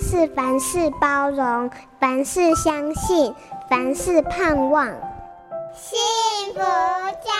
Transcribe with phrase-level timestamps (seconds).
[0.00, 3.32] 是凡事包容，凡事相信，
[3.68, 4.86] 凡事盼望。
[5.74, 5.98] 幸
[6.54, 7.30] 福家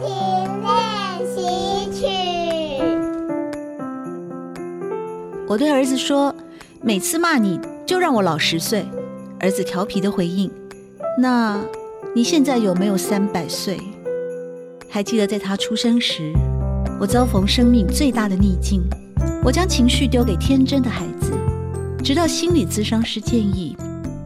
[0.00, 0.04] 庭
[0.62, 0.74] 练
[1.34, 1.36] 习
[1.92, 2.06] 曲。
[5.48, 6.34] 我对儿子说
[6.82, 8.84] ：“每次骂你就让我老十岁。”
[9.38, 10.50] 儿子调皮的回应
[11.18, 11.60] ：“那
[12.14, 13.78] 你现在有没有三百岁？”
[14.90, 16.32] 还记得在他出生时，
[16.98, 18.82] 我遭逢生命最大的逆境，
[19.44, 21.15] 我将情绪丢给天真的孩子，
[22.06, 23.76] 直到心理咨商师建议，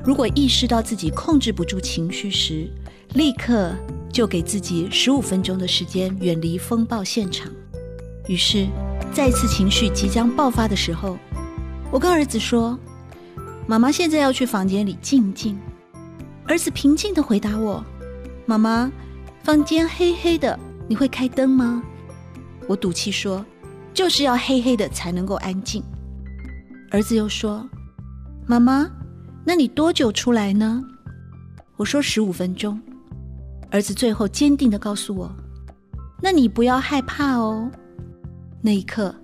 [0.04, 2.68] 如果意识到自己控制不住情绪时，
[3.14, 3.74] 立刻
[4.12, 7.50] 就给自己十五分钟的时间远离风暴现场。
[8.28, 8.66] 于是，
[9.14, 11.16] 再一次情绪即将爆发的时候，
[11.90, 12.78] 我跟儿子说
[13.66, 15.58] ：“妈妈现在要去房间里静静。”
[16.46, 17.82] 儿子平静地回答我
[18.44, 18.92] ：“妈妈。”
[19.42, 21.82] 房间黑黑的，你会开灯吗？
[22.68, 23.42] 我赌气说，
[23.94, 25.82] 就是要黑黑的才能够安静。
[26.92, 27.64] 儿子又说
[28.46, 28.90] ：“妈妈，
[29.44, 30.82] 那你多久出来呢？”
[31.76, 32.80] 我说：“十五分钟。”
[33.70, 35.32] 儿子最后坚定地告诉我
[36.20, 37.70] ：“那你不要害怕哦。”
[38.60, 39.14] 那一刻，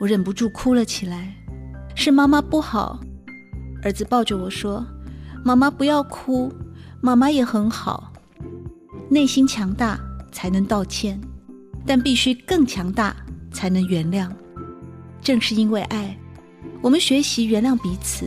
[0.00, 1.32] 我忍不住哭了起来。
[1.94, 3.00] 是妈妈不好。
[3.82, 4.84] 儿子抱着我说
[5.44, 6.52] ：“妈妈不要哭，
[7.00, 8.12] 妈妈也很好。”
[9.08, 9.98] 内心强大
[10.32, 11.18] 才能道歉，
[11.86, 13.16] 但必须更强大
[13.52, 14.28] 才能原谅。
[15.22, 16.18] 正是因为爱，
[16.82, 18.26] 我们学习原谅彼此。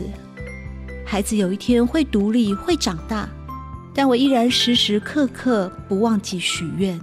[1.06, 3.28] 孩子有一天会独立，会长大，
[3.94, 7.00] 但我依然时时刻刻不忘记许愿，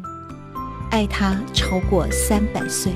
[0.92, 2.92] 爱他超过三百岁。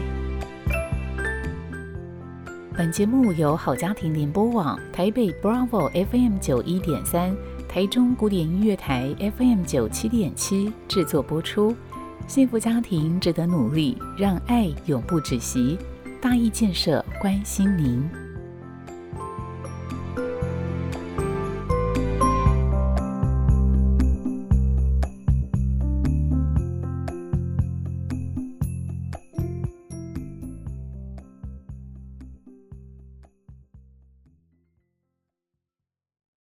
[2.75, 7.35] 本节目由好家庭联播网台北 Bravo FM 九一点三。
[7.67, 11.73] 台中古典音乐台 FM 九七点七制作播出，
[12.27, 15.77] 幸福家庭值得努力，让爱永不止息。
[16.19, 18.20] 大义建设关心您。